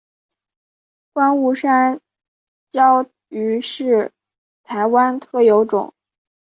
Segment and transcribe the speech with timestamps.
[1.13, 2.01] 观雾山
[2.71, 4.11] 椒鱼是
[4.63, 5.93] 台湾特有种。